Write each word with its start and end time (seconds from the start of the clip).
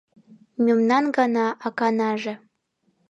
Мемнан 0.65 1.05
гына 1.17 1.45
аканаже 1.67 2.33